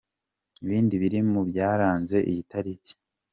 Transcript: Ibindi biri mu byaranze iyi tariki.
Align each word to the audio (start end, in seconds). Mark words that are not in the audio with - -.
Ibindi 0.63 0.93
biri 1.01 1.19
mu 1.31 1.41
byaranze 1.49 2.17
iyi 2.29 2.41
tariki. 2.51 2.93